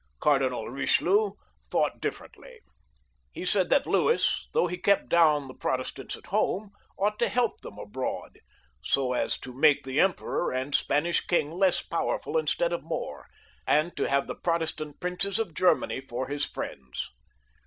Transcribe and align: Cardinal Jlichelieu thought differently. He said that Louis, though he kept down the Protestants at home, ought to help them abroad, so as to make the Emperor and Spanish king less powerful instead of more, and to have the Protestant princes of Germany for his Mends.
Cardinal 0.19 0.63
Jlichelieu 0.65 1.33
thought 1.69 2.01
differently. 2.01 2.61
He 3.31 3.45
said 3.45 3.69
that 3.69 3.85
Louis, 3.85 4.49
though 4.51 4.65
he 4.65 4.79
kept 4.79 5.09
down 5.09 5.47
the 5.47 5.53
Protestants 5.53 6.15
at 6.15 6.25
home, 6.25 6.71
ought 6.97 7.19
to 7.19 7.29
help 7.29 7.61
them 7.61 7.77
abroad, 7.77 8.39
so 8.83 9.13
as 9.13 9.37
to 9.41 9.53
make 9.53 9.83
the 9.83 9.99
Emperor 9.99 10.51
and 10.51 10.73
Spanish 10.73 11.23
king 11.27 11.51
less 11.51 11.83
powerful 11.83 12.35
instead 12.35 12.73
of 12.73 12.81
more, 12.81 13.27
and 13.67 13.95
to 13.95 14.09
have 14.09 14.25
the 14.25 14.33
Protestant 14.33 14.99
princes 14.99 15.37
of 15.37 15.53
Germany 15.53 16.01
for 16.01 16.27
his 16.27 16.49
Mends. 16.57 17.11